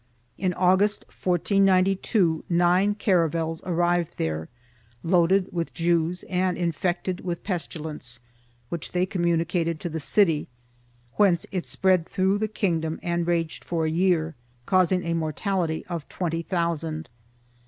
[0.39, 4.49] In August, 1492, nine caravels arrived there,
[5.03, 8.19] loaded with Jews and infected with pestilence,
[8.69, 10.47] which they communicated to the city,
[11.17, 14.33] whence it spread through the kingdom and raged for a year,
[14.65, 17.07] causing a mortality of twenty thousand.